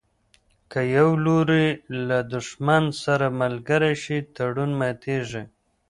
که 0.71 0.79
یو 0.97 1.09
لوری 1.25 1.67
له 2.07 2.19
دښمن 2.33 2.83
سره 3.03 3.25
ملګری 3.41 3.93
شي 4.03 4.17
تړون 4.35 4.71
ماتیږي. 4.79 5.43